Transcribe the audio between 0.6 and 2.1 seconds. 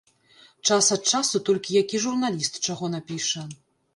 Час ад часу толькі які